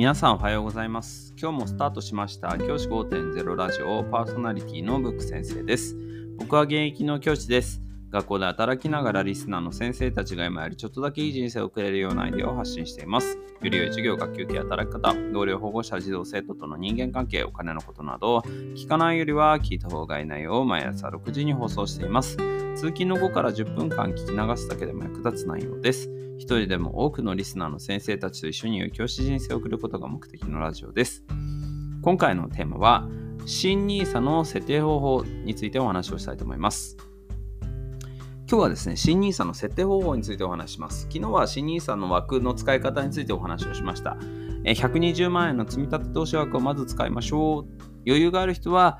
[0.00, 1.34] 皆さんおはようございます。
[1.38, 5.94] 今日もスタートしました教師5.0ラジオパーソナリティのブック先生です。
[6.38, 7.82] 僕は現役の教師です。
[8.10, 13.36] 学校で働きながらリスナーの先生たちが今よりちょっとだけいい人生を送れるようなアイデアを発信しています。
[13.36, 18.38] より良い授業、学級系、働き方、同僚、保護者、児童、生徒との人間関係、お金のことなど、
[18.74, 22.36] 聞かないよりは聞いた方がいい内容を毎朝6時に放送しています。
[22.74, 26.10] 通勤の後から10分間聞き流すだけでも役立つ内容です。
[26.38, 31.22] 一人でも多くのリスナーの先生たちと一緒に良い教師人生を送ることが目的のラジオです。
[32.02, 33.06] 今回のテーマは、
[33.46, 37.09] 新 NISA の設定方法についてお話をしたいと思います。
[38.50, 41.02] 今日はですね、新 NISA の設定方法についてお話しします。
[41.02, 44.16] 昨日は新 NISA の枠の使い方についてお話をしました。
[44.64, 47.66] 120万円の積立投資枠をまず使いましょう。
[48.08, 48.98] 余裕がある人は、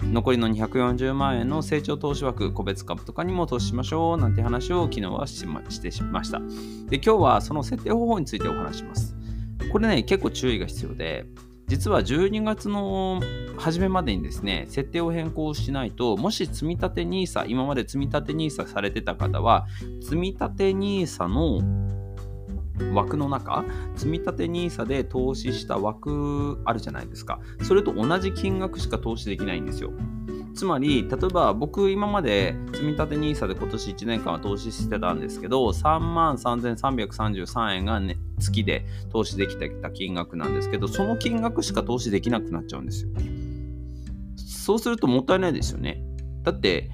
[0.00, 6.40] 残りの240万円の成長投資枠、個別株とかにも投資しましょうなんて話を昨日はしましてしました。
[6.88, 9.14] で、今日はその設定方法についてお話します。
[9.70, 11.26] これね、結構注意が必要で、
[11.68, 13.20] 実は12月の
[13.58, 19.66] 初めまでにですね、設定を変更しないと、もし積立 NISA、今まで積立 NISA されてた方は、
[20.00, 21.60] 積立 NISA の
[22.94, 23.64] 枠の中、
[23.96, 27.38] 積立 NISA で投資した枠あるじゃないですか。
[27.62, 29.92] それと同じ金額しか投資できないんですよ。
[30.54, 43.10] つまり、例えば僕今まで積立 NISA で今年1年間は投資してたんですけど、3万3333円が、ね、月で投資できてた金額なんですけど、その金額しか投資できなくなっちゃうんですよ。
[44.36, 46.02] そうするともったいないですよね。
[46.42, 46.90] だって、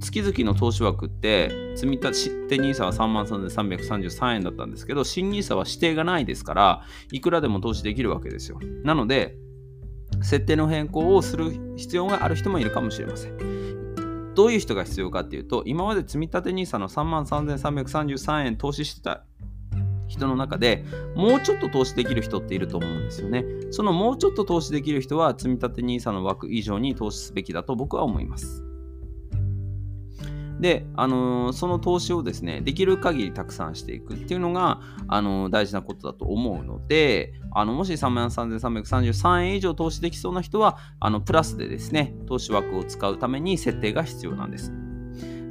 [0.00, 8.58] 月々の投資枠って、積み立て NISA は3万3333円だったんですけど、新 NISA は指定がないですから、いくらでも投資できるわけですよ。
[8.82, 9.36] なので、
[10.22, 14.34] 設定の変更をする必要がある人もいるかもしれません。
[14.34, 19.26] どういう人が必要かっていうと、今まで積み立て NISA の3万3333円投資してた
[20.10, 23.44] 人の中でもうちょっと投資できる人っていると思うんですよね。
[23.70, 28.64] そのもうちょっと投資できる人は積立 NISA の枠以上に投資すべきだと僕は思います。
[30.60, 44.72] で、あのーその投資をですね、できる限りたくさんしていくっていうのが、あのー大事なことだと思うので、あのもし3万3333円以上投資できそうな人は、あのプラスでですね、投資枠を使うために設定が必要なんです。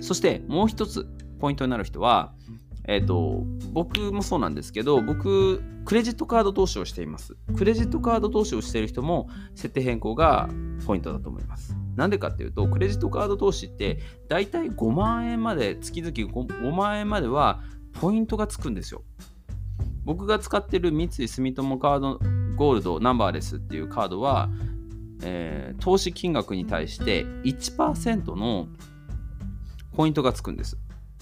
[0.01, 1.07] そしてもう一つ
[1.39, 2.33] ポイントになる人は、
[2.85, 7.35] えっ、と、僕もそうなんですけど、僕、クレジットカード投資をしています。
[7.57, 10.50] クレジットカード投資をしている人も、設定変更が
[10.85, 11.75] ポイントだと思います。
[11.95, 17.62] なんでかっていうと、クレジットカード投資って、だいたい5万円まで、月々 5, 5万円までは、
[17.94, 19.03] ポイントがつくんですよ。
[20.03, 22.19] 僕が使ってる三井住友カード
[22.56, 24.50] ゴールドナンバーレスっていうカードは、
[25.23, 28.68] えー投資金額に対して1%の
[29.94, 30.78] ポイントがつくんです。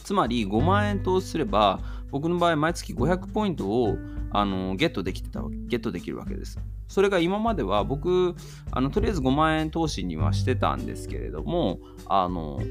[0.07, 1.81] つまり5万円投資すれば、
[2.11, 3.97] 僕の場合毎月500ポイントを
[4.31, 6.57] あのゲットできてたゲットできるわけです。
[6.87, 8.33] それが今までは僕
[8.71, 12.61] あのとりあえず5万円投資にはしてたんですけれどもあの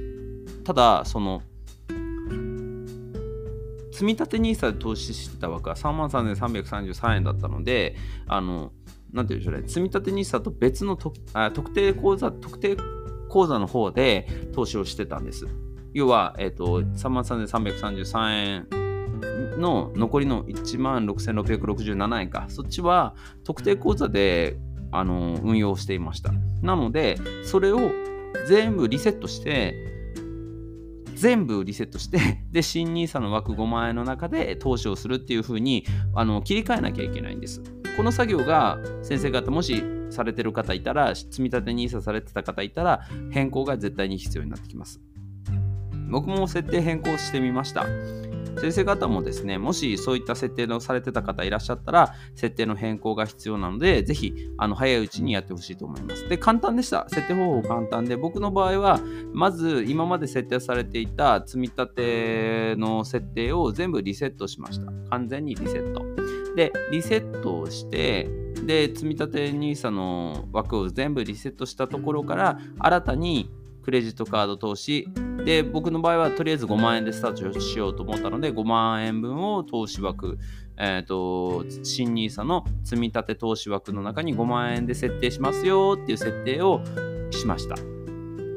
[0.64, 1.42] ただその
[3.92, 7.96] 積み立て NISA で投資してた枠は3万3333円だったので
[8.26, 8.72] あの
[9.12, 12.78] なんていうんでしょうね積み立て NISA と別のとあ特定口座特定
[13.28, 15.46] 口座の方で投資をしてたんです。
[15.96, 18.66] 要は、えっと3万3333
[19.54, 23.14] 円の残りの1万6667円か、そっちは
[23.44, 24.58] 特定口座で
[24.92, 26.32] あの運用していました。
[26.60, 27.92] なので、それを
[28.46, 29.74] 全部リセットして、
[31.14, 37.62] 全部リセットして、 で、新 NISA の枠5万円の中で投資をするっていう風にあの切り替えなきゃいけないんです。
[37.96, 45.00] この作業が先生方、もしされてる方いたら、積み立て NISA されてた方いたら、変更が絶対に必要になってきます。
[46.08, 47.86] 僕も設定変更してみました。
[48.58, 56.26] 先生方もですね、もしそういった設定のされてた方いらっしゃったら、設定の変更が必要なので、ぜひ、あの、早いうちにやってほしいと思います。
[56.28, 57.06] で、簡単でした。
[57.10, 59.00] 設定方法簡単で、僕の場合は、
[59.32, 64.90] まず、今まで設定されていた積み立ての設定を全部リセットしました。
[65.10, 66.02] 完全にリセット。
[66.56, 68.26] で、リセットをして、
[68.64, 73.50] で、積み立て NISA の枠を全部リセットしたところから、新たに
[73.86, 75.06] クレジットカード投資、
[75.44, 80.38] で、僕の場合はとりあえず5万円でスタートしようと思ったので、5万円分を投資枠、
[80.76, 86.82] えっ、と、新 NISA の積み立て投資枠の中に5万円で設定しますよっていう設定を
[87.30, 87.76] しました。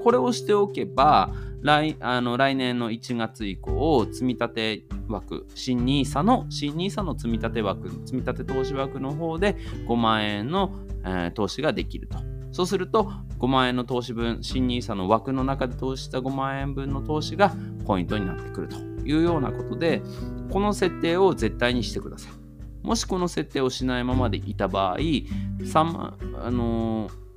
[0.04, 1.32] これをしておけば、
[1.62, 10.72] 来あの来年の1月以降、積み立て枠、新 NISA の、新 NISA の積み立て枠、積み立て投資枠の方で5万円の、
[11.06, 12.39] えー投資ができると。
[12.52, 17.54] そうすると、5万円の投資分、新 NISA の枠の中で投資した5万円分の投資が
[17.86, 20.02] ポイントになってくるというようなことで、
[20.50, 22.34] この設定を絶対にしてください。
[22.86, 27.30] もしこの設定をしないままでいた場合、3、あのー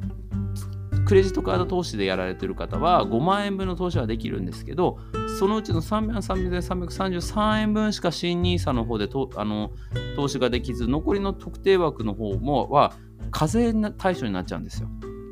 [1.04, 4.98] クレジットカード投資でやられてる方は5万円分の投資はできるんですけど、
[5.38, 9.72] そのうちの333円分しか新 NISA の方でとあの
[10.16, 12.94] 投資ができず、残りの特定枠の方もは
[13.32, 14.88] 課税対象になっちゃうんですよ。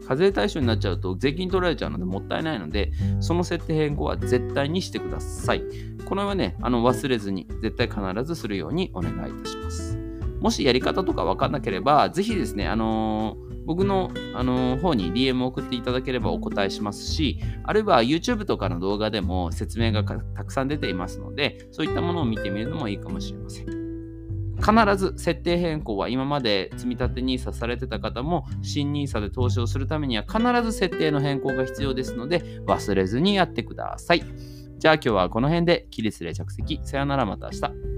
[0.08, 5.62] 課税対象になっちゃうと税金取られちゃうのでもったいないので、その設定変更は絶対にしてください。
[6.04, 9.96] これはね、あの忘れずに、絶対必ずするようにお願いいたします。
[10.40, 23.79] もしやり方とか分かんなければ、ぜひですね、あのー僕の、あの方に DM を送っていただければお答えしますし、あるいは YouTube とかの動画でも説明がたくさん出ていますので、そういったものを見てみるのもいいかもしれません。
[24.60, 34.22] 必ず設定変更は今まで積立 NISA されてた方も新 NISA で投資をするためには必ず設定の変更が必要ですので忘れずにやってください。
[34.78, 36.80] じゃあ今日はこの辺で起立例着席。
[36.84, 37.89] さよならまた明日。